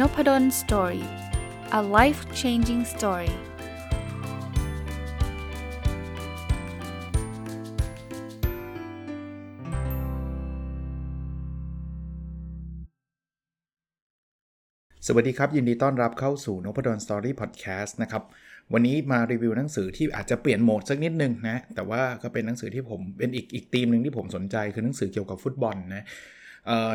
[0.00, 1.06] Nopadol Story
[1.78, 3.32] a life changing story
[15.06, 18.22] สวัสดีครับ ยินดีต้อนรับเข้าสู่นพดล Story พอดแคสต์นะครับ
[18.72, 26.04] วันนี้มารีวิวหนังสือที่อาจจะเปลี่ยนโหมดสักนิดนึงนะ แต่ว่าก็เป็นหนังสือที่ผมเป็นอีกอีกธีมหนึ่งที่ผมสนใจคือหนังสือเกี่ยวกับฟุตบอลนะ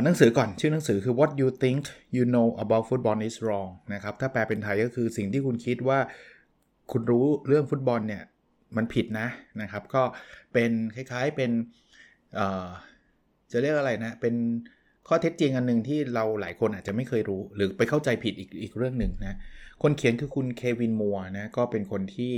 [0.04, 1.82] หนังสือก่อนชื่อหนังสือคือ what you think
[2.16, 6.00] you know about football is wrong นะครับถ้าแปลเป็นไทยก็คือสิ่งที่คุณคิดว่า
[6.92, 8.24] คุณรู้เรื่องฟุตบอลเนี่ย
[8.78, 9.28] มันผิดนะ
[9.62, 10.04] นะครับ ก็
[10.54, 11.52] เป็นคล้ายๆเป็น
[13.52, 14.36] จะเรียกอะไรนะ เป็น
[15.08, 19.38] ข้อเท็จจริงอันหนึ่งที่เราหลายคนอาจจะไม่เคยรู้หรือไปเข้าใจผิดอีกอีกเรื่องหนึ่งนะ
[19.84, 22.34] คนเขียนคือคุณเควินมัวนะก็เป็นคนที่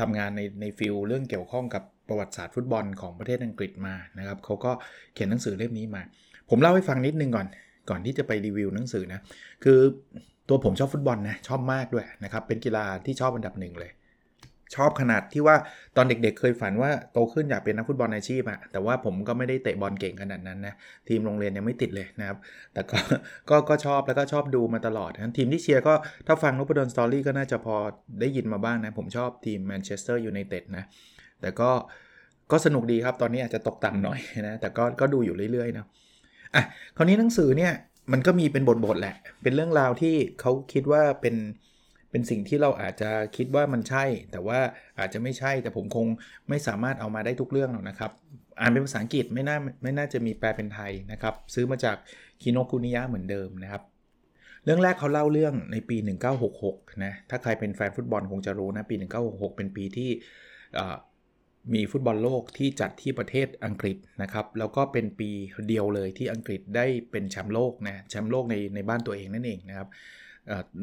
[0.00, 4.72] ทำงานในในฟิลเรื่องเกี่ยวข้องกับประวัติศาสตร์ฟุตบอลของประเทศอังกฤษมานะครับเขาก็
[5.14, 6.02] เขียนหนังสือเล่มนี้มา
[6.50, 7.46] ผมเล่าให้ฟังนิดนึงก่อน
[7.90, 9.20] ก่อนที่จะไปรีวิวหนังสือนะ
[9.64, 9.78] คือ
[10.48, 13.92] ตัวผมชอบฟุตบอลนะ ชอบมากด้วยนะครับ เป็นกีฬาที่ชอบอันดับหนึ่งเลย
[14.76, 15.56] ชอบขนาดที่ว่า
[15.96, 20.74] ตอนเด็กๆเคยฝันว่าโตขึ้นอยากเป็นนักฟุตบอลอาชีพอะแต่ว่าผมก็ไม่ได้เตะบอลเก่งขนาดนั้นนะ
[21.08, 22.38] ทีมโรงเรียนยังไม่ติดเลยนะครับ
[22.72, 22.98] แต่ก็
[23.50, 25.94] ก็ก็ชอบแล้วก็ชอบดูมาตลอดนะทีมที่เชียร์ก็
[26.26, 27.76] ถ้าฟังนพดล Story ก็น่าจะพอ
[28.20, 30.84] ได้ยินมาบ้างนะ ผมชอบทีมแมนเชสเตอร์ยูไนเต็ดนะ
[31.40, 31.70] แต่ก็
[32.50, 35.86] ก็สนุกดีครับ ตอนนี้อาจจะตกต่ำหน่อยนะ แต่ก็ก็ดูอยู่เรื่อยๆนะ
[36.54, 36.64] อะ
[36.96, 37.72] คราวนี้หนังสือเนี่ย
[38.12, 41.36] มันก็มีเป็นบทๆแหละ เป็นเรื่องราวที่เขาคิดว่าเป็น
[42.10, 44.58] เป็นสิ่งที่เราอาจจะคิดว่ามันใช่ แต่ว่า
[44.98, 46.06] อาจจะไม่ใช่แต่ผมคง
[46.48, 48.10] ไม่สามารถเอามาได้ทุกเรื่องหรอกนะครับ
[48.60, 51.96] อ่านเป็นภาษาอังกฤษไม่น่าไม่น่าจะมีแปลเป็นไทยนะครับ ซื้อมาจาก
[52.42, 53.82] คิโนคุนิยะเหมือนเดิมนะครับ
[54.64, 55.96] เรื่องแรกเขาเล่าเรื่องในปี
[56.50, 60.10] 1966 นะ ถ้าใครเป็นแฟนฟุตบอลคงจะรู้นะ ปี 1966 เป็นปีที่
[61.74, 65.30] มีฟุตบอลโลกที่จัดที่ประเทศอังกฤษนะครับ แล้วก็เป็นปี
[65.68, 69.88] เดียวเลยที่อังกฤษได้เป็นแชมป์โลกนะแชมป์โลกในในบ้านตัวเองนั่นเองนะครับ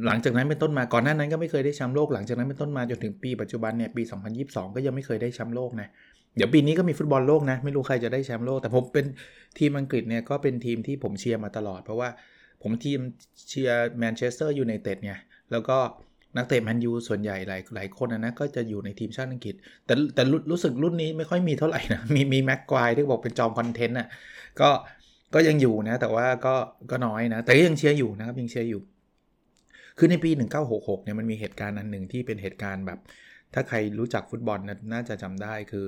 [0.06, 4.04] หลังจากนั้นเป็นต้นมาก่อนหน้านั้นก็ไม่เคยได้แชมป์โลกหลังจากนั้นเป็นต้นมาจนถึงปีปัจจุบันเนี่ยปี
[4.40, 5.90] 2022 ก็ยังไม่เคยได้แชมป์โลกนะ
[6.36, 9.06] เดี๋ยวปีนี้ก็มีฟุตบอลโลกนะไม่รู้ใครจะได้แชมป์โลก แต่ผมเป็น
[9.60, 12.10] ทีมอังกฤษเนี่ยก็เป็นทีมที่ผมเชียร์มาตลอด เพราะว่า
[12.64, 13.00] ผมทีม
[13.50, 15.20] เชียร์แมนเชสเตอร์ยูไนเต็ดเนี่ย
[15.52, 15.78] แล้วก็
[16.38, 19.56] นักเตะแมนยูส่วนใหญ่หลายหลายคนนะก็จะอยู่ในทีมชาติอังกฤษ
[19.86, 24.08] แต่แต่รู้สึกรุ่นนี้ไม่ค่อยมีเท่าไหร่นะ มีมีแม็กไกวร์ที่บอกเป็นจอมคอนเทนต์อะ
[24.60, 24.70] ก็
[25.34, 26.56] ก็ยังอยู่นะ แต่ว่าก็
[26.92, 28.82] ก็น้อยนะ แต่ยังเชียร์อยู่นะครับยังเชียร์อยู่
[29.98, 30.30] คือในปี
[30.68, 33.00] 1966เนี่ยมันมีเหตุการณ์อันหนึ่งที่เป็นเหตุการณ์แบบ
[33.54, 35.86] ถ้าใครรู้จักฟุตบอลน,น่าจะจำได้คือ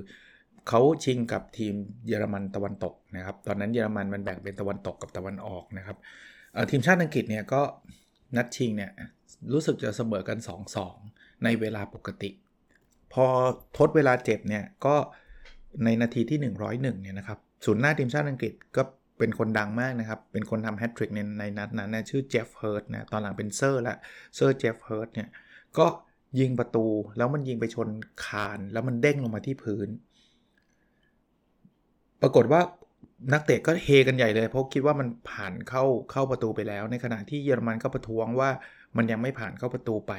[0.69, 1.73] เขาชิงกับทีม
[2.07, 5.97] เยอรมันตะวันตกนะครับ ตอนนั้นเยอรมันมันแบ่งเป็นตะวันตกกับตะวันออกนะครับ
[6.71, 7.61] ทีมชาติอังกฤษเนี่ยก็
[8.35, 8.91] นัดชิงเนี่ย
[9.53, 10.37] รู้สึกจะเสมอกัน
[10.91, 12.29] 2-2 ในเวลาปกติ
[13.13, 13.25] พอ
[13.77, 14.95] ทดเวลาเจ็บเนี่ยก็
[15.83, 18.83] ในนาทีที่ 101เนี่ยนะครับศูนย์หน้าทีมชาติอังกฤษก็
[19.19, 23.95] เป็นคนดังมากนะครับ เป็นคนทำแฮตทริกในในนัดนั้นนะชื่อเจฟฟ์ เฮิร์สต์นะตอนหลังเป็นเซอร์ละ
[24.35, 25.29] เซอร์เจฟฟ์ เฮิร์สต์เนี่ย
[25.77, 25.87] ก็
[26.39, 26.85] ยิงประตู
[27.17, 27.89] แล้วมันยิงไปชน
[28.25, 29.89] คานแล้วมันเด้งลงมาที่พื้น
[32.21, 32.61] ปรากฏว่า
[33.33, 38.49] นักเตะก็เฮกันใหญ่เลย เพราะคิดว่ามันผ่านเข้าเข้าประตูไปแล้ว ในขณะที่เยอรมันก็ประท้วงว่า
[38.97, 40.13] มันยังไม่ผ่านเข้าประตูไป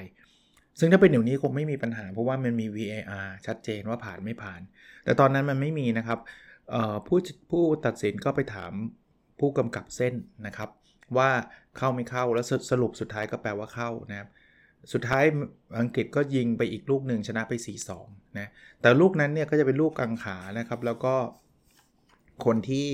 [0.78, 4.60] ซึ่งถ้าเป็นเดี๋ยวนี้คงไม่มีปัญหา เพราะว่ามันมี VAR ชัดเจนว่าผ่านไม่ผ่าน
[5.04, 6.18] แต่ตอนนั้นมันไม่มีนะครับ
[7.06, 7.18] ผู้
[7.50, 8.72] ผู้ตัดสินก็ไปถาม
[9.40, 10.14] ผู้กำกับเส้น
[10.46, 10.70] นะครับ
[11.16, 11.30] ว่า
[11.78, 14.28] เข้าไม่เข้าแล้วสรุปสุดท้ายก็แปลว่าเข้านะครับ
[14.92, 15.24] สุดท้าย
[15.80, 17.52] อังกฤษก็ยิงไปอีกลูกหนึ่งชนะไป
[17.96, 18.48] 4-2นะ
[18.80, 21.14] แต่ลูกนั้นเนี่ยก็จะเป็นลูกกังขานะครับ แล้วก็
[22.44, 22.88] คนที่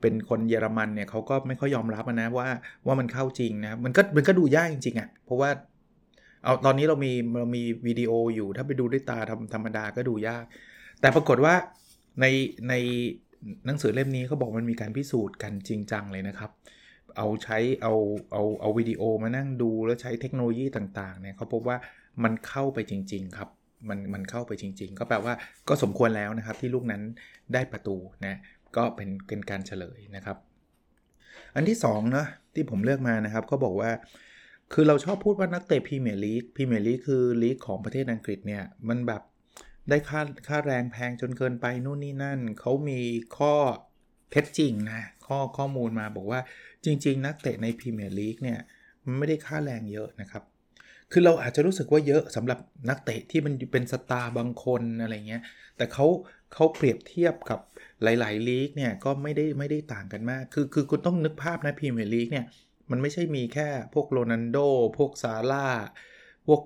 [0.00, 2.48] เป็นคนเยอรมันเนี่ยเขาก็ไม่ค่อยยอมรับนะว่า
[2.86, 5.50] ว่ามันเข้าจริงนะมันก็มันก็ดูยากจริงๆอะ่ะเพราะว่า
[6.44, 10.44] เอาตอนนี้เรามีเรามีวิดีโออยู่ถ้าไปดูด้วยตาธรรมธรรมดาก็ดูยาก
[11.00, 11.54] แต่ปรากฏว่า
[12.20, 12.26] ใน
[12.68, 12.74] ใน
[13.66, 16.50] หนังสือเล่มนี้เขาบอกมันมีการพิสูจน์กันจริงจังเลยนะครับ
[17.16, 17.94] เอาใช้เอา
[18.32, 21.76] เอาเอาวิดีโอมานั่งดูแล้วใช้เทคโนโลยีต่างๆเนี่ยเขาพบว่า
[22.24, 23.48] มันเข้าไปจริง ๆ ครับ
[23.88, 25.34] มันมันเข้าไปจริง ๆ ก็แปลว่า
[25.68, 27.02] ก็สมควรแล้วนะครับที่ลูกนั้น
[27.54, 27.96] ได้ประตู
[28.26, 28.38] นะ
[28.76, 30.36] ก็เป็นเป็นการเฉลยนะครับ
[31.54, 33.90] อันที่2นะที่ผมเลือกมานะครับก็บอกว่า
[34.72, 39.22] คือเราชอบพูดว่านักเตะพรีเมียร์ลีกพรีเมียร์ลีกคือลีกของประเทศอังกฤษเนี่ยมันแบบ
[39.88, 43.00] ได้ค่าค่าแรงแพงจนเกินไปนู่นนี่นั่นเขามี
[43.36, 43.54] ข้อ
[44.30, 46.40] เท็จจริงนะข้อข้อมูลมาบอกว่า
[46.84, 48.58] จริง ๆ นักเตะในพรีเมียร์ลีกเนี่ย
[49.04, 50.42] มันไม่ได้ค่าแรงเยอะนะครับ
[51.12, 52.58] คือเราอาจจะรู้สึกว่าเยอะสำหรับ
[52.88, 55.42] นักเตะที่มันเป็นสตาร์บางคนอะไรเงี้ย
[55.76, 56.06] แต่เขา
[56.54, 57.60] เขาเปรียบเทียบกับ
[58.02, 62.46] หลาย ๆ ลีกเนี่ยก็ไม่ได้ไม่ได้ต่างกันมาก คือคือคุณต้องนึกภาพนะพรีเมียร์ลีกเนี่ย
[62.90, 64.58] มันไม่ใช่มีแค่พวกโรนัลโด
[64.98, 65.66] พวกซาลาห์
[66.46, 66.62] พวก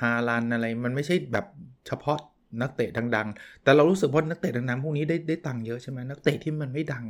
[0.00, 1.46] ฮาแลนด์อะไร มันไม่ใช่แบบ
[1.86, 2.18] เฉพาะ
[2.62, 7.04] นักเตะดัง ๆ แต่เรารู้สึกว่านักเตะดังๆพวกนี้ได้ได้ตังค์เยอะใช่ไหมนักเตะที่มันไม่ดัง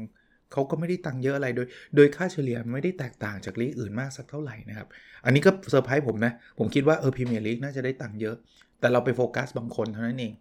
[0.54, 1.66] เขาก็ไม่ได้ตังค์เยอะอะไรโดย
[1.96, 4.88] โดยค่าเฉลี่ยไม่ได้แตกต่างจากลีกอื่นมากสักเท่าไหร่นะครับ
[5.24, 8.36] อันนี้ก็เซอร์ไพรส์ผมนะ ผมคิดว่าเออพรีเมียร์ลีกน่าจะได้ตังค์เยอะ
[8.80, 10.32] แต่เราไปโฟกัสบางคนเท่านั้นเอง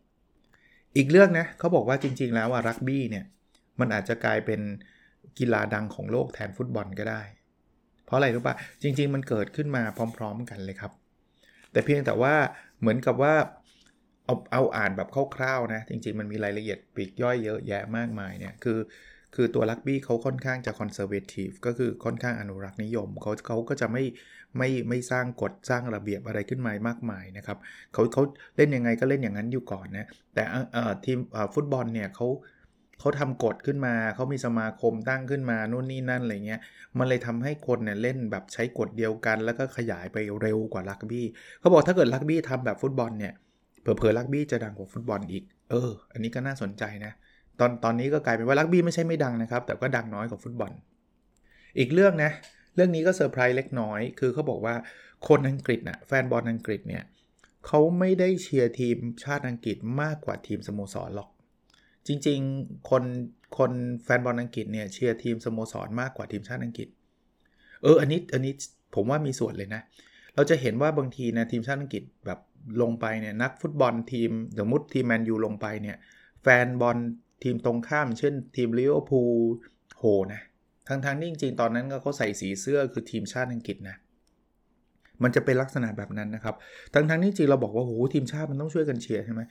[0.98, 3.26] อีกเรื่องนะเขาบอกว่าจริง ๆ แล้วว่ารักบี้เนี่ย
[3.80, 4.62] มันอาจจะกลายเป็น
[5.40, 7.22] กีฬาดังของโลกแทนฟุตบอลก็ได้
[8.06, 9.84] เพราะอะไรรู้ปะ่ะจริง ๆ มันเกิดขึ้นมา
[10.18, 10.92] พร้อม ๆ กันเลยครับ
[11.72, 12.36] แต่เพียงแต่ว่า
[12.80, 13.34] เหมือนกับว่า
[14.26, 18.78] เอาเอาอ่านแบบคร่าวๆนะ จริง ๆ มันมีรายละเอียดปีกย่อยเยอะแยะมากมายเนี่ย คือ
[19.36, 24.04] คือตัวลักบี้เขาค่อนข้างจะคอนเซอร์เวทีฟก็คือค่อนข้างอนุรักษ์นิยมเขาเขาก็จะไม่
[24.58, 27.58] ไม่ไม่สร้างกฎสร้างระเบียบอะไรขึ้นมามากมายนะครับ
[27.94, 28.24] เขาเขา
[28.58, 30.44] เล่นยังไงก็เล่นอย่างนั้นอยู่ก่อนนะแต่
[31.06, 31.18] ทีม
[31.54, 32.28] ฟุตบอลเนี่ยเขา
[33.00, 36.62] เขาทำกฎขึ้นมาเขามีสมาคมตั้งขึ้นมานู่นนี่นั่นอะไรเงี้ย
[36.98, 41.26] มันเลยทำให้คนเนี่ยเล่นแบบใช้กฎเดียวกัน แล้วก็ขยายไปเร็วกว่ารักบี้
[41.60, 43.34] เขาบอกถ้าเกิดรักบี้ทำแบบฟุตบอลเนี่ย
[43.82, 47.12] เผลอๆรักบี้จะดังกว่าฟุตบอลอีก เออ อันนี้ก็น่าสนใจนะ
[47.60, 50.72] ตอนตอนนี้ก็กลายเป็นว่ารักบี้ไม่ใช่ไม่ดังนะครับ แต่ก็ดังน้อยกว่าฟุตบอล
[51.80, 52.32] อีกเรื่องนะ
[52.76, 54.76] เรื่องนี้ก็เซอร์ไพรส์เล็กน้อย คือเขาบอกว่า
[55.28, 57.04] คนอังกฤษน่ะแฟนบอลอังกฤษเนี่ย
[57.68, 61.30] เขาไม่ได้เชียร์ทีมชาติอังกฤษมากกว่าทีมสโมสรหรอก
[62.08, 63.04] จริงๆ คน
[63.58, 63.72] คน
[64.04, 66.88] แฟนบอลอังกฤษเนี่ยเชียร์ทีมสโมสรมากกว่าทีมชาติอังกฤษ
[67.84, 68.54] เอออันนี้อันนี้
[68.96, 69.82] ผมว่ามีส่วนเลยนะ
[70.36, 72.40] เราจะเห็นว่าบางทีนะทีมชาติอังกฤษแบบ
[72.82, 74.30] ลงไปเนี่ยนักฟุตบอลทีม
[74.60, 75.98] สมมติทีมแมนยูลงไปเนี่ย
[76.44, 76.98] แฟนบอล
[77.44, 79.34] ทีมตรงข้ามเช่นทีมลิเวอร์พูล
[79.98, 80.04] โห่
[80.34, 80.42] นะ
[80.88, 83.96] ทั้งๆทที่จริงๆ ตอนนั้นก็เขาใส่สีเสื้อคือทีมชาติอังกฤษนะ
[85.24, 86.56] มันจะเป็นลักษณะแบบนั้นนะครับ
[86.94, 89.42] ทั้งๆที่จริงเราบอกว่าโหทีมชาติมันต้องช่วยกันเชียร์ใช่ไหม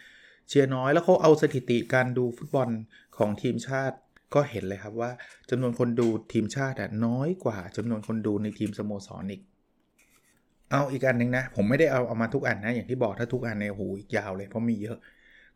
[0.48, 2.68] เชียร์น้อยแล้วเขาเอาสถิติการดูฟุตบอล
[3.18, 3.96] ของทีมชาติ
[4.34, 5.10] ก็เห็นเลยครับว่า
[5.50, 9.42] จำนวนคนดูทีมชาติน้อยกว่าจำนวนคนดูในทีมสโมสรอีก
[10.70, 14.98] เอาอีกอันหนึ่งนะ ผมไม่ได้เอาเอามาทุกอันนะ อย่างที่บอกถ้าทุกอันในหูอีกยาวเลยเพราะมีเยอะ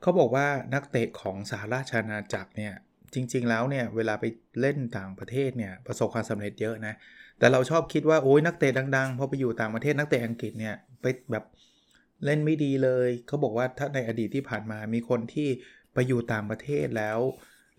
[0.01, 2.73] เขาบอกว่านักเตะของสหราชอาณาจักรเนี่ย
[3.15, 4.25] จริง ๆ แล้วเนี่ยเวลาไป
[4.61, 6.95] เล่นต่างประเทศเนี่ยประสบความสำเร็จเยอะนะ
[7.39, 11.45] แต่เราชอบคิดว่าโอ้ยนักเตะดังๆพอไปอยู่ต่างประเทศนักเตะอังกฤษเนี่ยไปแบบ
[12.25, 15.49] เล่นไม่ดีเลยเขาบอกว่าถ้าในอดีตที่ผ่านมามีคนที่
[15.95, 17.19] ไปอยู่ต่างประเทศแล้ว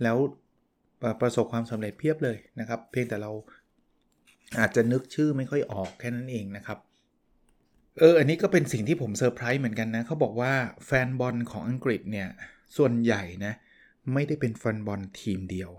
[0.04, 0.18] แล้ว
[1.22, 3.32] ประสบความสำเร็จเพียบเลยนะครับ เพียงแต่เรา
[4.60, 6.80] อาจจะนึกชื่อไม่ค่อยออกแค่นั้นเองนะครับ
[8.00, 10.54] เออ อันนี้ก็เป็นสิ่งที่ผมเซอร์ไพรส์เหมือนกันนะเขาบอกว่า
[10.86, 12.28] แฟนบอลของอังกฤษเนี่ย
[12.78, 13.54] ส่วนใหญ่นะ
[14.14, 15.72] ไม่ได้เป็นแฟนบอลทีมเดียว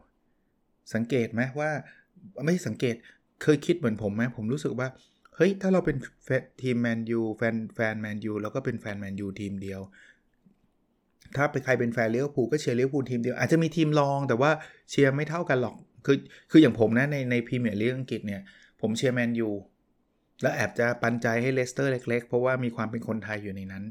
[0.94, 1.70] สังเกตไหมว่า
[2.44, 2.94] ไม่สังเกต
[3.43, 4.88] เคยคิดเหมือนผมไหมผมรู้สึกว่า
[5.37, 5.97] เฮ้ย ถ้าเราเป็น
[6.62, 9.81] ทีมแมนยูแฟนแฟนแมนยูแล้วก็เป็นแฟนแมนยูทีมเดียว
[11.37, 14.50] ถ้าเป็นใครเป็นแฟนลิเวอร์พูลก็เชียร์ลิเวอร์พูลทีมเดียว อาจจะมีทีมรองแต่ว่า
[14.91, 15.76] เชียร์ไม่เท่ากันหรอก
[16.06, 16.17] คือ
[16.50, 18.43] คืออย่างผมนะในในพรีเมียร์ลีกอังกฤษเนี่ย
[18.81, 19.49] ผมเชียร์แมนยู
[20.43, 23.85] แล้วแอบจะปันใจให้เลสเตอร์เล็กๆ เพราะว่ามีความเป็นคนไทยอยู่ในนั้น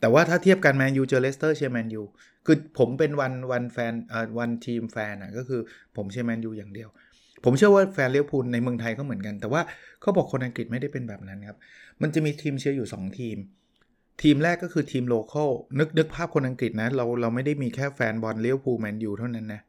[0.00, 2.02] แต่ว่าถ้าเทียบกันแมนยูเจอเลสเตอร์เชียร์แมนยู
[2.46, 5.60] คือผมเป็น one one fan เอ่อ one team fan อะก็คือ
[5.96, 6.88] ผมเชียร์แมนยูอย่างเดียว
[7.44, 9.62] ผมเชื่อว่าแฟนลิเวอร์พูลในเมืองไทยก็เหมือนกัน แต่ว่า
[10.00, 11.58] เขาบอกคนอังกฤษไม่ได้เป็นแบบนั้นครับ
[12.02, 13.36] มันจะมีทีมเชียร์อยู่ 2 ทีม
[14.22, 19.60] ทีมแรกก็คือทีม local นึกนึกภาพคนอังกฤษนะเราเราไม่ได้มีแค่แฟนบอลลิเวอร์พูลแมนยูเท่านั้นนะ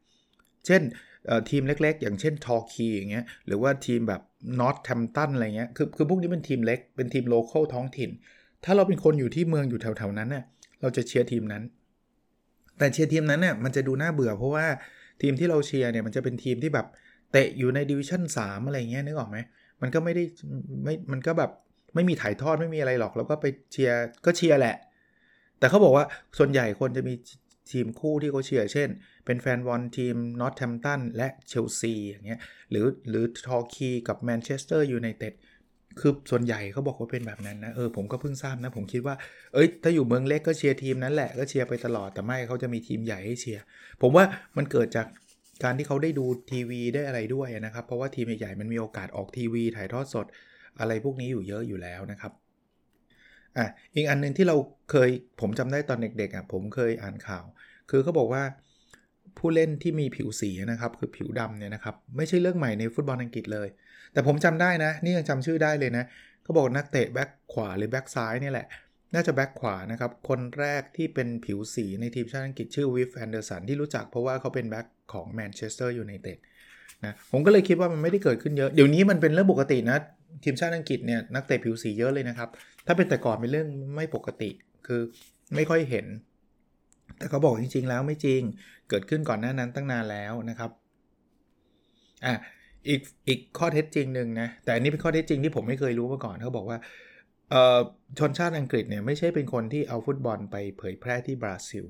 [0.66, 0.82] เช่น
[1.50, 4.22] ทีมเล็กๆ อย่างเช่นทอร์คีย์อย่างเงี้ยหรือว่าทีมแบบ
[4.60, 8.10] นอร์ทแธมป์ตันอะไรเงี้ยคือคือพวกนี้เป็นทีมเล็กเป็นทีม local ท้องถิ่น
[8.64, 10.44] ถ้าเราเป็นคนอยู่ที่เมืองอยู่แถวๆนั้นเนี่ย
[10.80, 11.62] เราจะเชียร์ทีมนั้น
[12.78, 14.66] แต่เชียร์ทีมนั้นเนี่ยมันจะดูน่าเบื่อเพราะว่า
[15.22, 16.86] ทีมที่เราเชียร์เนี่ยมันจะเป็นทีมที่แบบ
[17.32, 19.38] เตะอยู่ในดิวิชั่น3อะไรเงี้ยนึกออกไหม
[19.82, 20.24] มันก็ไม่ได้
[20.84, 21.50] ไม่มันก็แบบ
[21.94, 24.76] ไม่มีถ่ายทอดไม่มีอะไรหรอก แล้วก็ไปเชียร์ก็เชียร์แหละ
[25.58, 26.04] แต่เขาบอกว่า
[26.38, 27.14] ส่วนใหญ่คนจะมี
[27.72, 28.88] ทีมคู่ที่เขาเชียร์เช่น
[29.26, 32.40] เป็นแฟนบอลทีมนอร์ทแธมป์ตันและเชลซีอย่างเงี้ย
[32.70, 35.34] หรือหรือทอร์คีย์กับแมนเชสเตอร์ยูไนเต็ด
[36.00, 39.14] คือส่วนใหญ่เขาบอกว่าเป็นแบบนั้นนะเออผมก็เพิ่งทราบนะ ผมคิดว่า
[39.54, 43.62] เอ้ยถ้าอยู่เมืองเล็กก็เชียร์ทีมนั้นแหละก็เชียร์ไปตลอดแต่ไม่เขาจะมีทีมใหญ่ให้เชียร์
[44.02, 44.24] ผมว่า
[44.56, 45.06] มันเกิดจาก
[45.64, 50.26] การที่เขาได้ดูทีวีได้อะไรด้วยนะครับ เพราะว่าทีมใหญ่ๆมันมีโอกาสออกทีวีถ่ายทอดสด
[50.80, 52.32] อะไรพวกนี้อยู่เยอะอยู่แล้วนะครับ
[53.58, 54.56] อะอีกอันนึงที่เรา
[54.90, 55.08] เคย
[55.40, 57.44] ผมจำได้ตอนเด็กๆอะผมเคยอ่านข่าว
[57.90, 58.42] คือเขาบอกว่า
[59.38, 63.68] ผู้เล่นที่มีผิวสีนะครับ คือผิวดำเนี่ยนะครับ ไม่ใช่เรื่องใหม่ในฟุตบอลอังกฤษเลย
[64.12, 66.04] แต่ผมจำได้นะ นี่ยังจำชื่อได้เลยนะ
[66.42, 68.66] เขาบอกนักเตะแบ็คขวาหรือแบ็คซ้ายนี่แหละ
[69.14, 76.38] น่าจะแบ็คขวานะครับ คนแรกที่เป็นผิวสีในทีมชาติอังกฤษชื่อวิฟแอนเดอร์สันที่รู้จักเพราะว่าเขาเป็นแบ็คของแมนเชสเตอร์ยูไนเต็ด
[77.04, 79.98] นะผมก็เลยคิดว่ามันไม่ได้เกิดขึ้นเยอะ เดี๋ยวนี้มันเป็นเรื่องปกตินะ
[80.42, 82.48] ทีมชาติอังกฤษเนี่ยนักเตะผิวสีเยอะเลยนะครับ
[82.86, 84.50] ถ้าเป็นแต่ก่อนเป็นเรื่องไม่ปกติ
[84.86, 85.00] คือ
[85.54, 86.06] ไม่ค่อยเห็น
[87.18, 88.40] แต่เขาบอกจริง ๆ แล้วไม่จริง
[88.88, 90.70] เกิดขึ้นก่อนหน้านั้นตั้งนานแล้วนะครับ
[92.24, 92.34] อะ
[92.88, 96.78] อีกอีกข้อเท็จจริงหนึ่งนะ แต่อันนี้เป็นข้อเท็จจริงที่ผมไม่เคยรู้มาก่อนเขาบอกว่า
[97.50, 97.78] เอ่อ
[98.18, 101.86] ชนชาติอังกฤษเนี่ยไม่ใช่เป็นคนที่เอาฟุตบอลไปเผยแพร่ที่บราซิล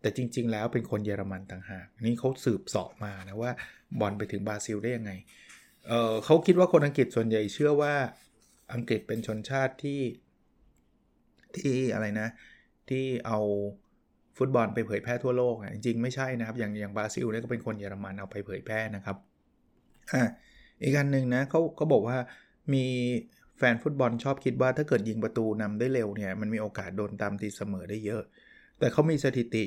[0.00, 3.52] แต่จริง ๆ แล้วเป็นคนเยอรมันต่างหากนี่เขาสืบสอบมานะว่า
[4.00, 5.12] บอลไปถึงบราซิลได้ยังไง
[5.86, 7.94] เเขาคิดว่าคนอังกฤษส่วนใหญ่เชื่อว่า
[8.74, 10.00] อังกฤษเป็นชนชาติที่
[11.56, 12.28] ที่อะไรนะ
[12.88, 13.38] ที่เอา
[14.38, 19.16] ฟุตบอลไปเผยแพร่ทั่วโลกจริงๆไม่ใช่นะครับ อย่างอย่างบราซิลเนี่ยก็เป็นคนเยอรมันเอาไปเผยแพร่นะครับ
[20.12, 20.22] อ่า
[20.82, 22.16] อีกอันหนึ่งนะเขาเขาบอกว่า
[22.74, 22.84] มี
[23.58, 28.22] แฟนฟุตบอลชอบคิดว่าถ้าเกิดยิงประตูนำได้เร็วเนี่ยมันมีโอกาสโดนตามตีเสมอได้เยอะ
[28.78, 29.64] แต่เขามีสถิติ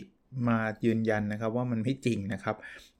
[0.47, 2.55] มายืนยันนะครับว่ามันไม่จริงนะครับ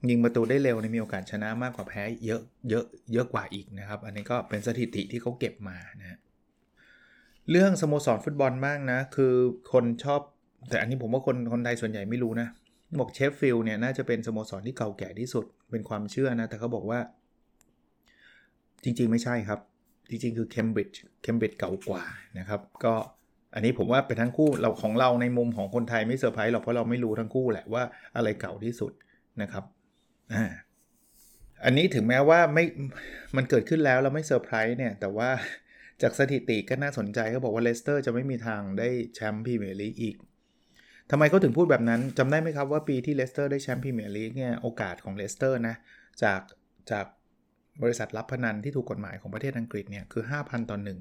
[0.08, 6.18] ยิงประตูได้เร็วในมีโอกาสชนะมากกว่าแพ้เยอะเยอะเยอะกว่าอีกนะครับ อันนี้ก็เป็นสถิติที่เขาเก็บมานะ
[7.50, 9.34] เรื่องสโมสรฟุตบอลมากนะ คือ
[9.72, 10.20] คนชอบ
[10.70, 12.48] แต่อันนี้ผมว่าคนคนไทยส่วนใหญ่ไม่รู้นะ
[13.00, 16.98] บอกเชฟฟิลด์เนี่ยน่าจะเป็นสโมสรที่เก่าแก่ที่สุดเป็นความเชื่อนะ แต่เขาบอกว่า
[18.84, 19.60] จริงๆไม่ใช่ครับ
[20.10, 22.02] จริงๆ คือเคมบริดจ์เคมบริดจ์เก่ากว่า
[22.38, 22.94] นะครับ ก็
[23.56, 27.82] อันนี้ผมว่าเป็นทั้งคู่เราของเราในมุมของคนไทยไม่เซอร์ไพรส์หรอกเพราะเราไม่รู้ทั้งคู่แหละว่า
[28.16, 28.92] อะไรเก่าที่สุด
[29.42, 29.64] นะครับ
[30.32, 30.44] อ่า
[31.64, 32.64] อันนี้ถึงแม้ว่าไม่
[33.36, 35.30] มันเกิดขึ้นแล้วเราไม่เซอร์ไพรส์เนี่ย แต่ว่า
[36.02, 40.16] จากสถิติก็น่าสนใจเขาบอกว่าเลสเตอร์จะไม่มีทางได้แชมป์พรีเมียร์ลีกอีก
[41.10, 45.74] ทำไมเขาถึงพูดแบบนั้นจำได้ไหมครับว่าปีที่เลสเตอร์ได้แชมป์พรีเมียร์ลีกเนี่ยโอกาสของเลสเตอร์นะ
[46.22, 46.40] จาก
[46.90, 47.06] จาก
[47.82, 50.98] บริษัทรับพนันที่ถูกกฎหมายของประเทศอังกฤษเนี่ยคือ 5,000ต่อหนึ่ง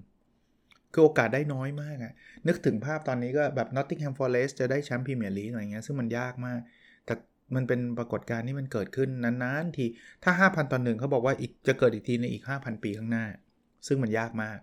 [0.96, 2.14] คือโอกาสได้น้อยมากอะ
[2.48, 6.60] นึกถึงภาพตอนนี้ก็แบบ Nottingham Forest จะได้แชมป์พรีเมียร์ลีกอะไรเงี้ยซึ่งมันยากมาก
[7.06, 7.14] แต่
[7.56, 9.86] มันเป็นปรากฏการณ์ที่มันเกิดขึ้นนานๆที
[10.24, 13.26] ถ้า 5,000ต่อหนึ่งเขาบอกว่าอีกจะเกิดอีกทีในอีก 5,000 ปีข้างหน้า
[13.88, 14.60] ซึ่งมันยากมาก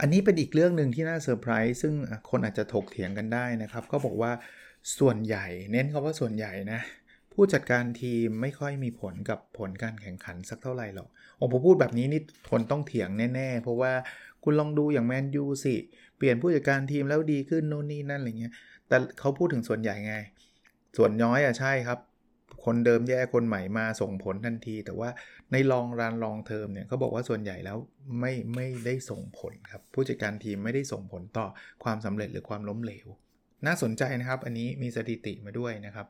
[0.00, 1.94] อันนี้เป็นอีกเรื่องหนึ่งที่น่าเซอร์ไพรส์ซึ่ง
[2.30, 4.32] คนอาจจะถกเถียงกันได้นะครับก็บอกว่า
[4.98, 6.80] ส่วนใหญ่เน้นคาว่าส่วนใหญ่นะ
[7.32, 13.92] ผู้จัดการทีมไม่ค่อยมีผลกับผลการแข่งขันสักเท่าไหร่หรอกโอ้ผมพูดแบบนี้นี่คนต้องเถียงแน่ ๆ เพราะว่า
[14.44, 15.74] คุณลองดูอย่างแมนยูสิ
[16.16, 18.52] เปลี่ยนผู้จัดการทีมแล้วดีขึ้นโน่นนี่นั่นอะไรเงี้ย
[18.88, 20.14] แต่เขาพูดถึงส่วนใหญ่ไง
[20.96, 21.98] ส่วนน้อยอะใช่ครับ
[22.64, 25.08] คนเดิมแย่คนใหม่มาส่งผลทันที แต่ว่า
[25.52, 27.78] ในลองรานลองเทอมเนี่ยเขาบอกว่าส่วนใหญ่แล้ว
[28.20, 31.46] ไม่ไม่ได้ส่งผลครับ ผู้จัดการทีมไม่ได้ส่งผลต่อ
[31.84, 33.06] ความสำเร็จหรือความล้มเหลว
[33.66, 36.06] น่าสนใจนะครับ อันนี้มีสถิติมาด้วยนะครับ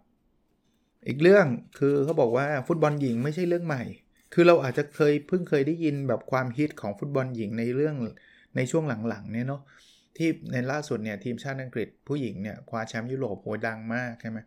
[1.09, 1.47] อีกเรื่อง
[1.79, 3.83] คือเขาบอกว่าฟุตบอลหญิงไม่ใช่เรื่องใหม่
[4.33, 7.97] คือเราอาจจะเคยเพิ่งเคยได้ยินแบบความฮิตของฟุตบอลหญิงในเรื่อง
[8.57, 9.63] ในช่วงหลังๆเนี่ยเนาะ
[10.17, 14.39] ที่ในล่าสุดเนี่ยทีมชาติอังกฤษผู้หญิงเนี่ยคว้าแชมป์ยุโรปโหดังมากใช่ไหม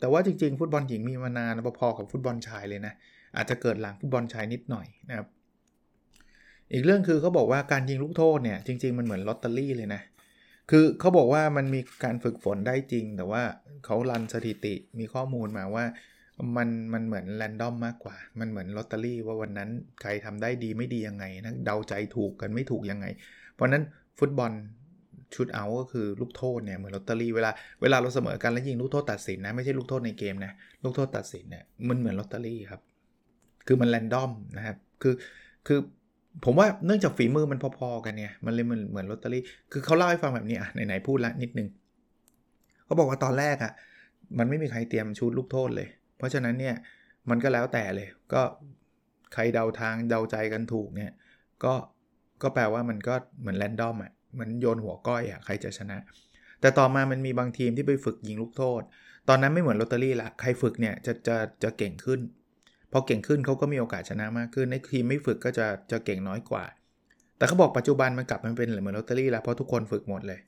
[0.00, 2.94] แต่ว่าจริงๆ ฟุตบอลหญิงมีมานานพอๆกับฟุตบอลชายเลยนะ
[3.36, 5.26] อาจจะเกิดหลังฟุตบอลชายนิดหน่อยนะครับ
[6.72, 10.02] อีกเรื่องคือเขาบอกว่าการยิงลูกโทษเนี่ยจริง ๆ มันเหมือนลอตเตอรี่เลยนะ
[10.70, 13.42] คือเขาบอกว่ามันมีการฝึกฝนได้จริง แต่ว่า
[13.84, 15.84] เขารันสถิติมีข้อมูลมาว่า
[16.56, 19.70] มันมันเหมือนแรนดอมมากกว่า มันเหมือนลอตเตอรี่ว่าวันนั้น
[20.02, 23.06] ใครทำได้ดีไม่ดียังไงนะเดาใจถูกกันไม่ถูกยังไง
[23.54, 23.82] เพราะนั้น
[24.18, 24.52] ฟุตบอล
[25.34, 27.50] ชุดเอาก็คือลูกโทษเนี่ยเหมือนลอตเตอรี่เวลา
[27.82, 32.80] เวลาเราเสมอกันแล้วยิงลูกโทษตัดสินนะไม่ใช่ลูกโทษในเกมนะลูกโทษตัดสินเนี่ยมันเหมือนลอตเตอรี่ครับ
[33.66, 35.14] คือมันแรนดอมนะครับคือ
[35.66, 35.78] คือ
[36.44, 41.68] ผมว่าเนื่องจากฝีมือมันพอๆกันเนี่ยมันเลยมันเหมือนลอตเตอรี่คือเขาเล่าให้ฟังแบบนี้อะไหนๆพูดละนิดนึง
[42.84, 43.72] เขาบอกว่าตอนแรกอะ่ะ
[44.38, 45.88] มันไม่มีใครเตรียมชุดลูกโทษเลย
[46.24, 46.76] ราะฉะนั้นเนี่ย
[47.30, 48.42] มันก็แล้วแต่เลย ก็
[49.32, 51.12] ใครเดาทางเดาใจกันถูกเนี่ย
[51.64, 51.74] ก็
[52.42, 55.98] ก็แปลว่ามันก็เหมือนแรนดอมอะมันโยนหัวก้อยอะใครจะชนะ
[56.60, 58.82] แต่ต่อมามันมีบางทีมที่ไปฝึกยิงลูกโทษ
[59.28, 62.20] ตอนนั้นไม่เหมือนลอตเตอรี่ละใครฝึกเนี่ยจะจะจะเก่งขึ้น
[62.92, 66.64] พอเก่งขึ้นเขาก็มีโอกาสชนะมากขึ้นในทีมไม่ฝึกก็จะจะเก่งน้อยกว่า
[67.36, 70.40] แต่เขาบอกปัจจุบันมันกลับมาเป็นเหมือนลอตเตอรี่ล้วเพราะทุกคนฝึกหมดเลย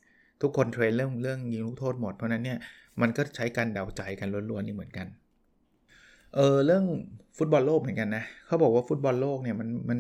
[0.43, 2.59] ทุกคนเทรนเรื่องเรื่องยิงลูกโทษหมดเพราะนั้นเนี่ย
[3.01, 5.07] มันก็ใช้การเดาใจกันล้วนๆนี่เหมือนกัน
[6.35, 6.85] เออเรื่อง
[7.39, 9.99] ฟุตบอลโลกเหมือนกันนะเขาบอกว่าฟุตบอลโลกเนี่ยมันมัน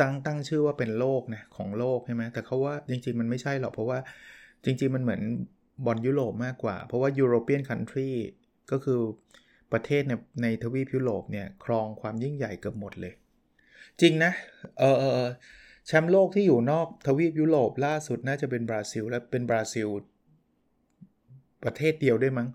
[0.00, 3.98] ตั้งตั้งชื่อว่าเป็นโลกนะของโลกใช่ไหมแต่เขาว่าจริง ๆ มันไม่ใช่หรอกเพราะว่า
[4.64, 5.22] จริง ๆ มันเหมือน
[5.86, 8.08] บอลยุโรปมากกว่า เพราะว่า European country
[8.70, 9.00] ก็คือ
[9.72, 13.12] ประเทศในในทวีปยุโรปเนี่ยครองความยิ่งใหญ่เกือบหมดเลย
[14.00, 14.32] จริงนะ
[14.78, 15.30] เออเออ
[15.86, 19.88] แชมป์โลกที่อยู่นอกทวีปยุโรปล่าสุดน่าจะเป็นบราซิลและเป็นบราซิล
[21.64, 22.48] ประเทศเดียวด้วยมั้ง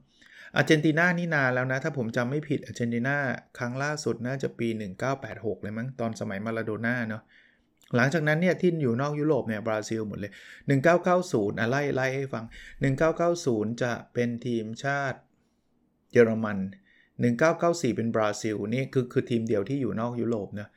[0.56, 3.18] อาร์เจนตินานี่นานแล้วนะ ถ้าผมจำไม่ผิดอาร์เจนตินา
[3.58, 4.68] ครั้งล่าสุดน่าจะปี
[5.16, 7.24] 1986 เลยมั้งตอนสมัยมาลาโดน่าเนาะ
[7.96, 10.32] หลังจากนั้นเนี่ยที่อยู่นอกยุโรปเนี่ยบราซิลหมดเลย
[10.96, 12.46] 1990อะไล่ไล่ให้ฟัง
[13.14, 15.20] 1990 จะเป็นทีมชาติ
[16.12, 16.58] เยอรมัน
[17.28, 20.70] 1994 เป็นบราซิลนี่คือคือทีมเดียวที่อยู่นอกยุโรปนะ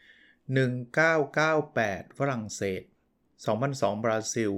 [0.65, 2.83] 1998 ฝรั่งเศส
[3.43, 4.53] 2002 บราซิล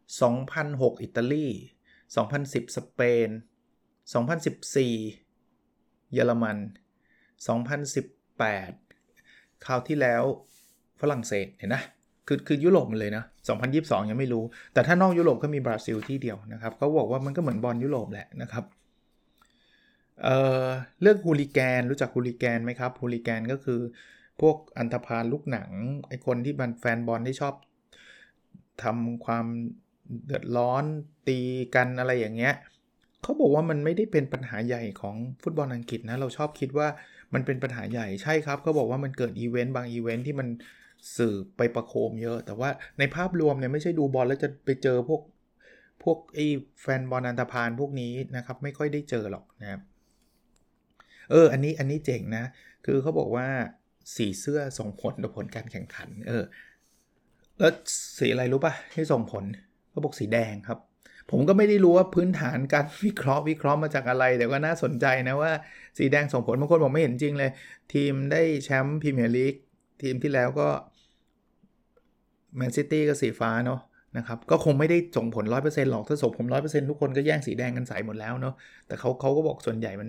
[0.00, 1.46] 2006 อิตาลี
[2.10, 3.28] 2010 สเปน
[4.12, 6.56] 2014 เยอรมัน
[7.90, 10.22] 2018 คราวที่แล้ว
[11.00, 11.82] ฝรั่งเศสเห็นนะ
[12.26, 13.24] คือคือยุโรปมันเลยนะ
[13.66, 18.64] 2022 ยังไม่รู้ แต่ถ้านอกยุโรปก็มีบราซิลที่เดียวนะครับเขาบอกว่ามันก็เหมือนบอลยุโรปแหละนะครับ
[20.22, 20.66] เอ่อ
[21.02, 23.80] เรื่องฮูลิแกนรู้จักฮูลิแกนไหมครับฮูลิแกนก็คือ
[24.40, 25.70] พวกอันธพาลลูกหนัง
[26.08, 27.54] ไอ้คนที่มันแฟนบอลที่ชอบ
[28.82, 29.46] ทำความ
[30.26, 30.84] เดือดร้อน
[31.28, 31.38] ตี
[31.74, 32.54] กันอะไรอย่างเงี้ย
[33.22, 36.88] เขาบอกว่ามันไม่ได้เป็นปัญหาใหญ่ของฟุตบอลอังกฤษนะ เราชอบคิดว่า
[37.34, 40.48] มันเป็นปัญหาใหญ่ใช่ครับเขาบอกว่ามันเกิดอีเวนต์บางอีเวนต์ที่มัน
[41.16, 45.22] สื่อไปประโคมเยอะ แต่ว่าในภาพรวมเนี่ยไม่ใช่ดูบอลแล้วจะไปเจอพวก
[46.02, 46.46] พวกไอ้
[46.80, 49.80] แฟนบอลอันธพาลพวกนี้นะครับ ไม่ค่อยได้เจอหรอกนะครับ
[51.30, 52.44] เออ อันนี้อันนี้เจ๋งนะ
[52.84, 53.46] คือเขาบอกว่า
[54.16, 56.44] สีเสื้อส่งผลต่อผลการแข่งขัน เออ
[57.58, 57.72] แล้ว
[58.18, 59.44] สีอะไรรู้ปะที่ส่งผล
[59.90, 60.78] เขาบอกสีแดงครับ
[61.30, 65.52] ผมก็ไม่ได้รู้ว่าพื้นฐานการวิเคราะห์วิเคราะห์มาจากอะไร แต่ก็น่าสนใจนะว่า
[65.98, 67.50] สีแดงส่งผลบางคนบอกไม่เห็นจริงเลย
[67.94, 69.54] ทีมได้แชมป์พรีเมียร์ลีก
[70.02, 70.68] ทีมที่แล้วก็
[72.56, 73.80] แมนซิตี้ก็สีฟ้าเนาะ
[74.16, 78.54] นะครับก็คงไม่ได้ส่งผล 100%หรอกถ้าส่งผล 100%ทุกคนก็แย่งสีแดงกันใส่หมดแล้วเนาะ
[78.86, 80.08] แต่เขาเขาก็บอกส่วนใหญ่มัน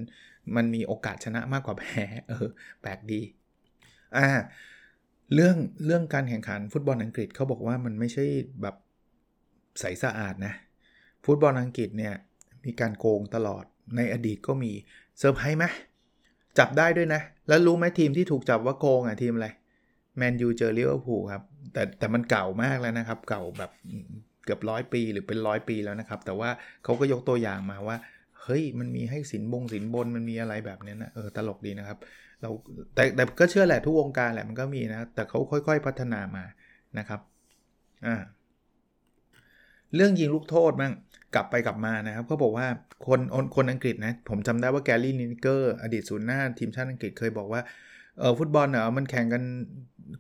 [0.56, 2.48] มันมีโอกาสชนะมากกว่าแพ้เออ
[2.82, 3.22] แปลกดี
[4.18, 4.28] อ่า
[5.34, 8.26] เรื่องเรื่องการแข่งขันฟุตบอลอังกฤษเขาบอกว่ามันไม่ใช่
[8.62, 8.76] แบบ
[9.80, 10.54] ใสสะอาดนะ
[11.26, 12.14] ฟุตบอลอังกฤษเนี่ย
[12.66, 13.64] มีการโกงตลอด
[13.96, 14.72] ในอดีตก็มี
[15.20, 15.66] เซอร์ไพรส์ไหม
[16.58, 19.48] จับได้ด้วยนะ แล้วรู้ไหมทีมที่ถูกจับว่าโกงอะทีมอะไร
[20.18, 23.72] แมนยูเจอลิเวอร์พูลครับแต่แต่มันเก่ามากแล้วนะครับ เก่าแบบ
[24.46, 26.50] เกือบร้อยปีหรือเป็นร้อยปีแล้วนะครับ แต่ว่า
[26.84, 27.98] เขาก็ยกตัวอย่างมาว่า
[28.44, 31.98] เฮ้ยมันมีให้สินบงสินบนมันมีอะไรแบบนี้นะเออตลกดีนะครับ
[32.42, 32.50] เรา
[32.96, 36.44] แต่แต่ก็เชื่อแหละทุกวงการแหละมันก็มีนะ แต่เขาค่อย ๆ พัฒนามา
[36.98, 37.20] นะครับ
[38.06, 38.16] อ่า
[39.96, 40.94] เรื่องยิงลูกโทษมั่ง
[41.36, 42.68] กลับไปกลับมานะครับเขาบอกว่า
[43.08, 43.20] คน
[43.56, 47.62] คนอังกฤษนะผมจำได้ว่าแกลลี่นินเกอร์อดีตศูนย์หน้าทีมชาติอังกฤษเคยบอกว่า
[48.20, 49.44] เออฟุตบอลเนาะมันแข่งกัน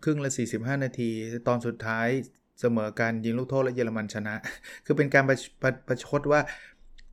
[0.04, 1.10] ครึ่งละ 45 นาที
[1.48, 2.08] ตอนสุดท้าย
[2.62, 4.36] เสมอการยิงลูกโทษและเยอรมันชนะ
[4.86, 6.42] คือเป็นการประประประชดว่า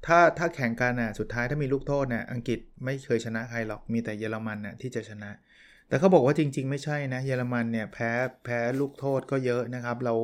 [0.06, 5.30] ถ้าถ้าแข่งกันน่ะสุดท้ายถ้ามีลูกโทษเนี่ยอังกฤษไม่เคยชนะใครหรอกมีแต่เยอรมันน่ะที่จะชนะ
[5.88, 8.10] แต่เขาบอกว่าจริง ๆ ไม่ใช่นะเยอรมันเนี่ยแพ้
[8.44, 10.14] แพ้ลูกโทษก็เยอะนะครับ เรา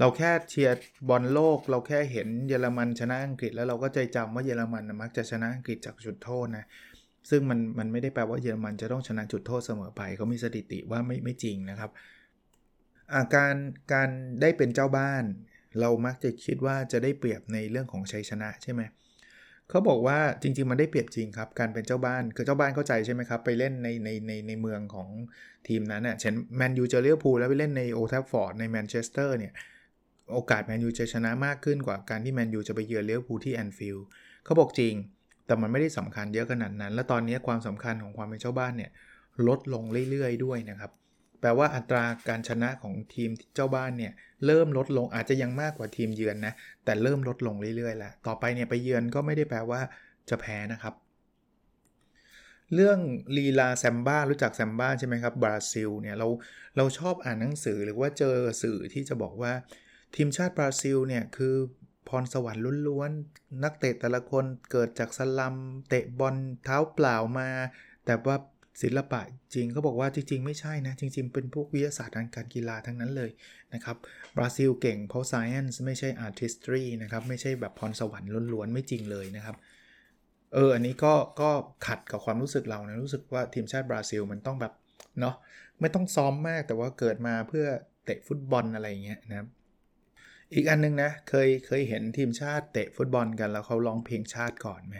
[0.00, 0.74] เราแค่เชียร์
[1.08, 6.66] บอลโลก เราแค่เห็นเยอรมันชนะอังกฤษ แล้วเราก็ใจจำว่าเยอรมันมักจะชนะอังกฤษจากจุดโทษนะ
[7.30, 13.54] ซึ่งมันมันไม่ได้แปลว่าเยอรมันจะต้องชนะจุดโทษเสมอไปเขามีสถิติว่าไม่ไม่จริงนะครับาการ
[13.92, 14.08] การ
[14.40, 15.24] ได้เป็นเจ้าบ้าน
[15.80, 25.08] เรามักจะคิดว่าจะได้เปรียบในเรื่องของชัยชนะใช่ไหมเขาบอกว่าจริง ๆ มันได้เปรียบจริงครับ การเป็นเจ้าบ้านคือเจ้าบ้านเข้าใจใช่ไหมครับ ไปเล่นในในในในเมืองของ
[25.68, 29.52] ทีมนั้นเน่ยเช่นแมนยูเจอเลียพูลแล้วไปเล่นในโอลด์แทรฟฟอร์ดในแมนเชสเตอร์เนี่ย
[30.32, 34.04] โอกาสแมนยูจะชนะมากขึ้นกว่าการที่แมนยูจะไปเยือนลิเวอร์พูลที่แอนฟิลด์
[34.44, 34.94] เขาบอกจริง
[35.46, 38.90] แต่มันไม่ได้สำคัญเยอะขนาดนั้น และตอนนี้ความสำคัญของความเป็นเจ้าบ้านเนี่ย
[39.48, 40.90] ลดลงเรื่อยๆ ด้วยนะครับ
[41.44, 44.12] แปลว่าอัตราการชนะของทีมเจ้าบ้านเนี่ย
[44.46, 46.54] เริ่มลดลงอาจจะยังมากกว่าทีมเยือนนะ
[46.84, 49.80] แต่เริ่มลดลงเรื่อยๆแล้วต่อไปเนี่ยไปเยือนก็ไม่ได้แปลว่า
[50.30, 50.94] จะแพ้นะครับ
[52.74, 52.98] เรื่อง
[53.36, 56.28] ลีลาแซมบ้ารู้จักแซมบ้าใช่ไหมครับบราซิลเนี่ยเรา
[56.76, 59.52] เราชอบอ่านหนังสือหรือว่าเจอสื่อที่จะบอกว่า
[60.16, 61.54] ทีมชาติบราซิลเนี่ยคือ
[62.08, 65.56] พรสวรรค์ล้วนๆนักเตะแต่ละคนเกิดจากสลัม
[65.88, 67.48] เตะบอลเท้าเปล่ามา
[68.06, 68.36] แต่ว่า
[68.82, 69.20] ศิลปะ
[69.54, 73.30] จริงเขาบอกว่าจริง ๆ ไม่ใช่นะ จริง ๆ เป็นพวกวิทยาศาสตร์ทางการกีฬาทั้งนั้นเลย
[73.74, 73.96] นะครับ
[74.36, 79.56] บราซิลเก่งเพราะ science ไม่ใช่ artistry นะครับ ไม่ใช่แบบพรสวรรค์ล้วนๆ ไม่จริงเลยนะครับ
[80.54, 81.50] เอออันนี้ก็ก็
[81.86, 84.72] ขัดกับความรู้สึกเรานะรู้สึกว่าทีมชาติบราซิลมันต้องแบบ
[85.20, 85.34] เนาะ
[85.80, 87.66] ไม่ต้องซ้อมมากแต่ว่าเกิดมาเพื่อ
[88.04, 89.48] เตะฟุตบอลอะไรอย่างเงี้ยนะครับ
[90.54, 94.96] อีกอันนึงนะเคยเคยเห็นทีมชาติเตะฟุตบอลกันแล้วเขาร้องเพลงชาติก่อนไหม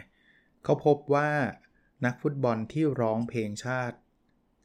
[0.63, 1.29] เขาพบว่า
[2.05, 3.97] นักฟุตบอลที่ร้องเพลงชาติ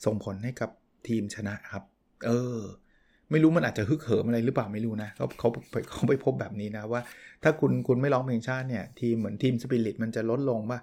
[0.05, 0.71] ส่งผลให้กับ
[1.09, 1.83] ทีมชนะครับ
[2.27, 2.59] เออ
[3.31, 5.49] ไม่รู้มันอาจจะฮึกเหิมอะไรหรือเปล่าไม่รู้นะเขาเขา
[5.91, 7.01] เขาไปพบแบบนี้นะว่า
[7.43, 10.79] ถ้าคุณคุณไม่ร้องเพลงชาติเนี่ย ทีมเหมือนทีมสปิริตมันจะลดลงป่ะ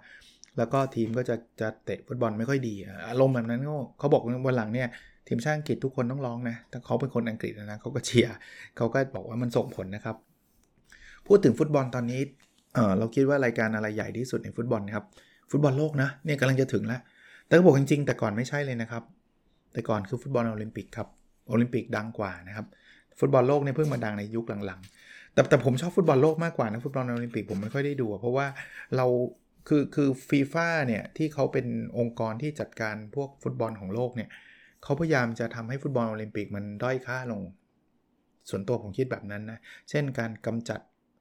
[0.57, 2.75] แล้วก็ทีมก็จะจะเตะฟุตบอลไม่ค่อยดี
[3.09, 3.61] อารมณ์แบบนั้น
[3.99, 4.87] เขาบอกวันหลังเนี่ย
[5.27, 8.35] ทีมชาติอังกฤษทุกคนต้องร้องนะแต่เขาเป็นคนอังกฤษนะเขาก็เชียร์
[8.77, 10.15] เขาก็บอกว่ามันส่งผลนะครับ
[11.27, 12.21] พูดถึงฟุตบอลตอนนี้
[12.75, 15.05] เออเราคิดว่ารายการอะไรใหญ่ที่สุดในฟุตบอลนะครับ
[15.51, 17.01] ฟุตบอลโลกนะเนี่ยกำลังจะถึงแล้ว
[17.45, 19.03] แต่บอกจริงๆ แต่ก่อนไม่ใช่เลยนะครับ
[19.73, 21.07] แต่ก่อนคือฟุตบอลโอลิมปิกครับ
[21.49, 22.65] โอลิมปิกดังกว่านะครับ
[23.19, 28.47] ฟุตบอลโลกเนี่ยเพิ่งมาดังในยุคหลังๆ แต่แต่ผมชอบฟุตบอลโลกมากกว่านะฟุตบอลโอลิมปิกผมไม่ค่อยได้ดู เพราะว่า
[28.97, 29.05] เรา
[29.67, 31.65] คือคือฟีฟ่าเนี่ยที่เขาเป็น
[31.97, 34.29] องค์กรที่จัดการพวกฟุตบอลของโลกเนี่ย
[34.83, 37.41] เขาพยายามจะทำให้ฟุตบอลโอลิมปิกมันด้อยค่าลง
[38.49, 40.79] ส่วนตัวผมคิดแบบนั้นนะ เช่นการกำจัด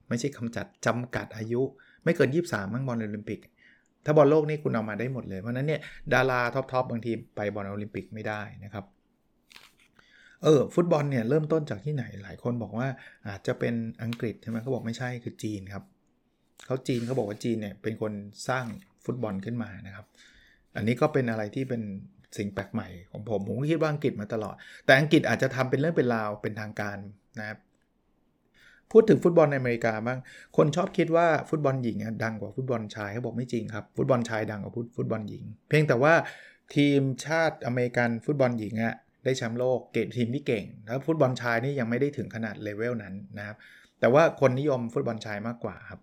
[0.09, 1.63] ไม่ใช่กำจัดจำกัดอายุ
[2.05, 3.41] ไม่เกิน 23 มั้งบอลโอลิมปิก
[4.07, 5.81] ถ้าบอลโลกนี่คุณเอามาได้หมดเลย เพราะนั้นเนี่ย
[6.15, 8.85] ดารา top ๆบางทีไปบอลโอลิมปิกไม่ได้นะครับ
[10.43, 12.89] เออฟุตบอลเนี่ยเริ่มต้นจากที่ไหนหลายคนบอกว่า
[13.29, 15.85] อาจจะเป็นอังกฤษใช่ไหมเขาบอกไม่ใช่คือจีนครับ
[16.67, 18.13] เขาจีนเขาบอกว่าจีนเนี่ยเป็นคน
[18.49, 18.65] สร้าง
[19.05, 20.07] ฟุตบอลขึ้นมานะครับ
[20.77, 21.83] อันนี้ก็เป็นอะไรที่เป็น
[22.39, 24.55] สิ่งแปลกใหม่ของผมผมคิดว่าอังกฤษมาตลอด
[24.87, 26.99] แต่อังกฤษอาจจะทำเป็นเรื่องเป็นราวเป็นทางการ
[27.39, 27.59] นะครับ
[28.93, 30.19] พูดถึงฟุตบอลในอเมริกาบ้าง
[30.57, 36.15] คนชอบคิดว่าฟุตบอลหญิงดังกว่าฟุตบอลชายเขาบอกไม่จริงครับ ฟุตบอลชายดังกว่าฟุตบอลหญิง เพียงแต่ว่า
[36.75, 38.95] ทีมชาติอเมริกันฟุตบอลหญิงอะ
[39.25, 43.57] ได้แชมป์โลกเกตทีมที่เก่งแล้วฟุตบอลชายนี่ยังไม่ได้ถึงขนาดเลเวลนั้นนะครับ
[44.01, 46.01] แต่ว่าคนนิยมฟุตบอลชายมากกว่าครับ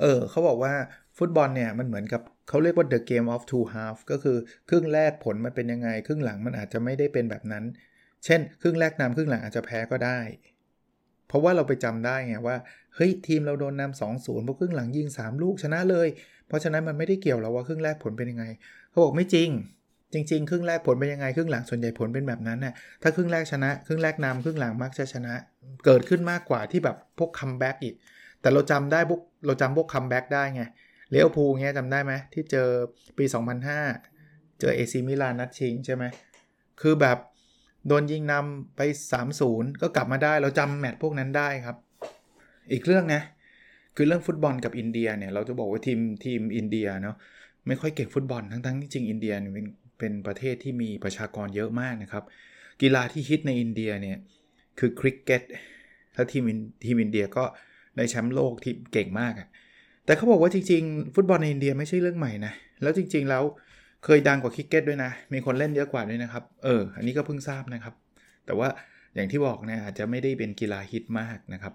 [0.00, 0.74] เออเขาบอกว่า
[1.18, 4.36] ฟุตบอลเนี่ยมันเหมือนกับเขาเรียกว่า the game of two half ก็คือ
[4.68, 7.64] ครึ่งแรกผลมันเป็นยังไง ครึ่งหลังมันอาจจะไม่ได้เป็นแบบนั้น
[8.24, 10.18] เช่น ครึ่งแรกนำครึ่งหลังอาจจะแพ้ก็ได้
[11.30, 12.56] เพราะว่าเราไปจำได้ไงว่า
[12.94, 16.08] เฮ้ยทีมเราโดนนำสองศูนย์พอครึ่งหลังยิง 3 ลูกชนะเลย
[16.48, 18.44] เพราะฉะนั้นมันไม่ได้เกี่ยวแล้วว่าครึ่งแรกผลเป็นยังไง
[18.90, 19.48] เขาบอกไม่จริง
[20.12, 25.34] จริง ๆ ครึ่งแรกผลเป็นยังไง ครึ่งหลังส่วนใหญ่ผลเป็นแบบนั้นน่ะถ้าครึ่งแรกชนะ ครึ่งแรกนำครึ่งหลังมักจะชนะ
[25.84, 27.94] เกิดขึ้นมากกว่าที่แบบพวก comeback อีก
[28.40, 30.62] แต่เราจำได้พวกเราจำพวก comeback ได้ไงลิ
[31.10, 32.68] เวอร์พูลเงี้ยจำได้ไหมที่เจอ
[33.18, 33.24] ปี
[33.92, 36.04] 2005 เจอเอซีมิลานนัดชิงใช่ไหม
[36.80, 37.18] คือแบบ
[37.88, 38.80] โดนยิงนำไป
[39.30, 41.76] 3-0 ก็กลับมาได้เราจำแมตช์พวกนั้นได้ครับ
[42.72, 43.22] อีกเรื่องนะ
[43.96, 47.16] คือเรื่องฟุตบอลกับอินเดียเนี่ยเราจะบอกว่าทีมทีมอินเดียเนาะ
[47.66, 49.66] ไม่ค่อยเก่งฟุตบอลทั้งๆที่จริงอินเดียเป็น
[49.98, 52.24] เป็นประเทศที่มีประชากรเยอะมากนะครับ
[52.82, 54.18] กีฬาที่ฮิตในอินเดียเนี่ย
[54.78, 55.42] คือคริกเก็ต
[56.14, 56.44] ถ้าทีม
[56.84, 57.44] ทีมอินเดียก็
[57.96, 59.48] ได้แชมป์โลกที่เก่งมากอะ
[60.04, 63.42] แต่เขาบอกว่าจริงๆ ฟุตบอลในอินเดียไม่ใช่เรื่องใหม่นะแล้วจริง ๆแล้ว
[64.04, 67.94] เคยดังกว่าคริกเก็ตด้วยนะ มีคนเล่นเยอะกว่าด้วยนะครับ เออ อันนี้ก็เพิ่งทราบนะครับ
[68.46, 68.68] แต่ว่า
[69.14, 71.74] อย่างที่บอกนะอาจจะไม่ได้เป็นกีฬาฮิตมากนะครับ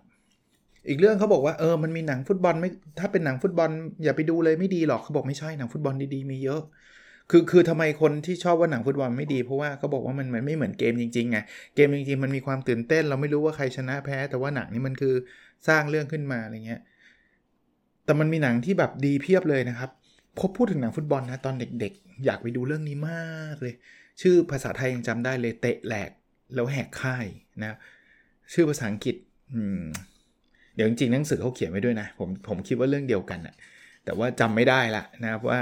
[0.89, 3.69] อีกเรื่องเขาบอกว่าเออ มันมีหนังฟุตบอลไม่ ถ้าเป็นหนังฟุตบอล
[4.03, 6.61] อย่าไปดูเลยไม่ดีหรอกเขาบอกไม่ใช่หนังฟุตบอลดีๆมีเยอะ
[7.31, 11.38] คือคือทำไมคนที่ชอบว่าหนังฟุตบอลไม่ดีเพราะว่าเขาบอกว่ามันมันไม่เหมือนเกมจริงๆไง
[11.75, 15.13] เกมจริงๆมันมีความตื่นเต้น เราไม่รู้ว่าใครชนะแพ้ แต่ว่าหนังนี่มันคือ
[15.67, 16.81] สร้างเรื่องขึ้นมาอะไรเงี้ย
[18.05, 19.91] แต่มันมีหนังที่แบบดีเพียบเลยนะครับ
[20.39, 23.75] พบพูดถึงหนังฟุตบอลนะตอนเด็กๆ อยากไปดูเรื่องนี้มากเลย
[24.21, 26.09] ชื่อภาษาไทยยังจำได้เลยเตะแหลก
[26.55, 27.25] แล้วแหกค่าย
[27.63, 27.77] นะ
[28.53, 29.15] ชื่อภาษาอังกฤษ
[30.75, 33.55] เดี๋ยวจริงๆหนังสือเขาเขียนไว้ด้วยนะผมผมคิดว่าเรื่องเดียวกันนะ
[34.05, 35.61] แต่ว่าจำไม่ได้ละนะครับว่า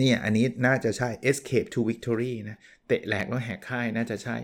[0.00, 4.36] นี่อันนี้น่าจะใช่ Escape to Victory นะเตะแหลกแล้วแหกค่ายน่าจะใช่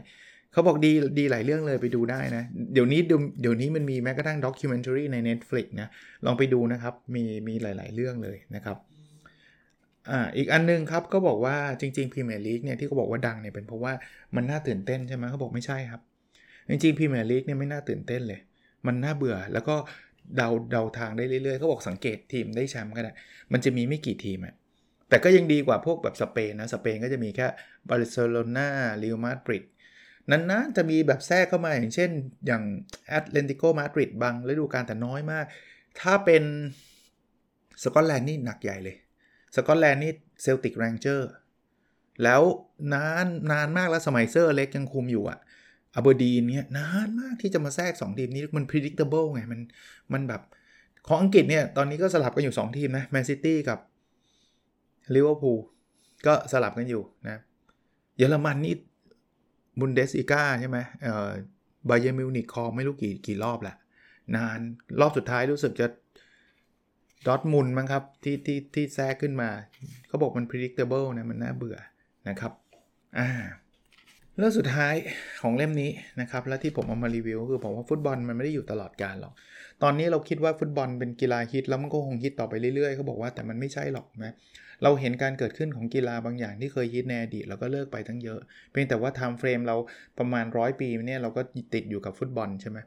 [0.52, 5.88] เขาบอกดีดีหลายเรื่องเลยไปดูได้นะ เดี๋ยวนี้เดี๋ยวนี้มันมีแม้กระทั่งด็อกิเมนทรีใน Netflix นะ
[6.24, 8.76] ลองไปดูนะครับ มีมีหลาย ๆ เรื่องเลยนะครับ
[10.08, 13.92] อ่าอีกอันนึงครับก็บอกว่าจริงๆพรีเมียร์ลีกเนี่ยที่เขาบอกว่าดังเนี่ยเป็นเพราะว่า
[14.36, 16.00] มันน่าตื่นเต้นใช่ไหมเขาบอกไม่ใช่ครับ
[16.68, 18.40] จริงๆพรีเมียร์ลีกเนี่ยไม่น่าตื่นเต้นเลย
[18.86, 19.76] มันน่าเบื่อแล้วก็
[20.36, 23.12] เดาเดาทางได้เรื่อยๆเขาบอกสังเกตทีมได้แชมป์ก็ได้
[23.52, 24.54] มันจะมีไม่กี่ทีมอะ
[25.08, 27.46] แต่ก็ยังดีกว่าพวกแบบสเปนนะสเปนก็จะมีแค่
[27.88, 29.64] บาร์เซโลนาเรอัลมาดริด
[30.30, 32.10] นั้นนะจะมีแบบแทรกเข้ามาอย่างเช่น
[32.46, 32.62] อย่าง
[33.08, 35.44] แอตเลติโกมาดริดบางฤดูกาลแต่น้อยมาก
[36.00, 36.42] ถ้าเป็น
[37.82, 38.96] สกอตแลนด์นี่หนักใหญ่เลย
[39.54, 41.30] สกอตแลนด์นี่เซลติกเรนเจอร์
[42.24, 42.42] แล้ว
[42.94, 45.38] นานนานมากแล้วสมัยเซอร์อเล็กซ์ยังคุมอยู่อะ
[45.94, 49.60] อเบอร์ดีนเนี่ยนานมากที่จะมาแทรก 2 ทีมนี้มัน predictable ไง มัน
[50.12, 50.42] มันแบบ
[51.08, 53.78] ของอังกฤษเนี่ย ตอนนี้ก็สลับกันอยู่ 2 ทีมนะแมนซิตี้กับ
[55.14, 55.58] ลิเวอร์พูล
[56.26, 57.40] ก็สลับกันอยู่นะ
[58.16, 58.74] เยอรมันนี่
[59.78, 61.30] บุนเดสลีกาใช่ไหมเอ่อ
[61.88, 63.76] บาเยมิวนิคคอไม่รู้กี่กี่รอบแหละ
[64.36, 64.58] นาน
[65.00, 65.86] รอบสุดท้ายรู้สึกจะ
[67.26, 69.50] ดอทมุนมั้งครับที่ที่ที่แทรกขึ้นมา
[70.08, 71.78] เขาบอกมัน predictable นะมันน่าเบื่อ
[72.28, 72.52] นะครับ
[73.18, 73.30] อ่า
[74.36, 74.94] เรื่องสุดท้าย
[75.42, 79.32] ของเล่มนี้นะครับและที่ผมเอามารีวิวคือผมว่าฟุตบอลมันไม่ได้อยู่ตลอดกาลหรอก
[79.82, 84.32] ตอนนี้เราคิดว่าฟุตบอลเป็นกีฬาฮิตแล้วมันก็คงฮิตต่อไปเรื่อยๆเขาบอกว่าแต่มันไม่ใช่หรอกนะ
[84.82, 89.76] เราเห็นการเกิดขึ้นของกีฬาบางอย่างที่เคยฮิตในอดีตเราก็เลิกไปทั้งเยอะ เพียงแต่ว่า time frame เรา
[90.18, 91.42] ประมาณร้อยปีเนี่ยเราก็
[91.74, 92.78] ติดอยู่กับฟุตบอลใช่ไหม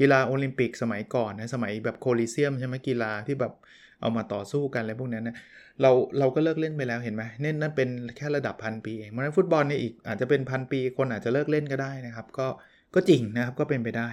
[0.00, 3.52] กีฬาโอลิมปิกสมัยก่อนนะสมัยแบบโคลอสเซียมใช่ไหมกีฬาที่แบบ
[4.00, 5.36] เอามาต่อสู้กันอะไรพวกนั้นนะ
[5.80, 12.46] เราเราก็เลิกเล่นไปแล้วเห็นไหมเนี่ยนั่นเป็นแค่ระดับพันปีเองเพราะนั้นฟุตบอลเนี่ยอีกอาจจะเป็นพันปีคนอาจจะเลิกเล่นก็ได้นะครับ ก็
[12.94, 14.10] ก็จริงนะครับก็เป็นไปได้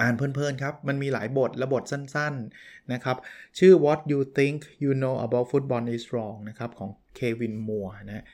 [0.00, 3.16] อ่านเพลินๆครับ มันมีหลายบทและบทสั้นๆนะครับ
[3.58, 8.24] ชื่อ what you think you know about football is wrong นะครับของเควินมัวร์นะ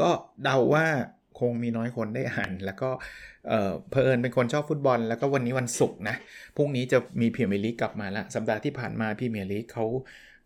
[0.00, 0.10] ก็
[0.42, 0.86] เดาว่า
[1.40, 2.90] คงมีน้อยคนได้อ่าน แล้วก็
[3.48, 6.16] เผอิญเป็นคนชอบฟุตบอล แล้วก็วันนี้วันศุกร์นะ
[6.56, 9.84] พรุ่งนี้จะมีพรีเมียร์ลีกกลับมาแล้วสัปดาห์ที่ผ่านมาพรีเมียร์ลีกเขา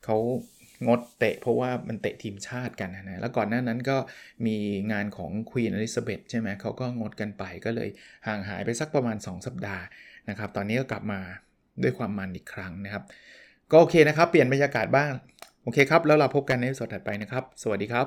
[0.04, 0.16] เขา
[0.86, 3.96] งดเตะเพราะว่ามันเตะทีมชาติกันนะแล้วก่อนหน้านั้นก็
[4.46, 4.56] มี
[4.92, 7.88] งานของ Queen เอลิซาเบธใช่ไหมเขาก็งดกันไปก็เลย
[8.26, 9.84] ห่างหายไปสักประมาณ 2 สัปดาห์
[10.28, 11.20] นะครับ ตอนนี้ก็กลับมา
[11.82, 13.04] ด้วยความมันอีกครั้งนะครับ
[13.70, 15.12] ก็โอเคนะครับ เปลี่ยนบรรยากาศบ้าง
[15.62, 18.06] โอเคครับ แล้วเราพบกันในสดถัดไปนะครับ สวัสดีครับ